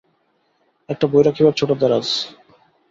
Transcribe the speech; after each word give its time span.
একটা 0.89 1.05
বই 1.07 1.23
রাখিবার 1.23 1.57
ছোট 1.59 1.69
দেরাজ। 1.81 2.07